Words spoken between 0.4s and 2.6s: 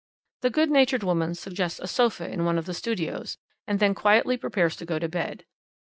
The good natured woman suggests a sofa in one